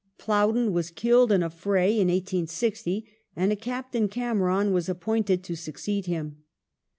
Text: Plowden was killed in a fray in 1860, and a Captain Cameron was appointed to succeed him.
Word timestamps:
Plowden 0.17 0.73
was 0.73 0.89
killed 0.89 1.31
in 1.31 1.43
a 1.43 1.49
fray 1.51 1.91
in 1.91 2.07
1860, 2.07 3.05
and 3.35 3.51
a 3.51 3.55
Captain 3.55 4.07
Cameron 4.07 4.73
was 4.73 4.89
appointed 4.89 5.43
to 5.43 5.55
succeed 5.55 6.07
him. 6.07 6.37